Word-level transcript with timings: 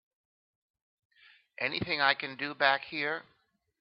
Anything 1.59 2.01
I 2.01 2.15
can 2.15 2.35
do 2.35 2.55
back 2.55 2.85
here? 2.85 3.21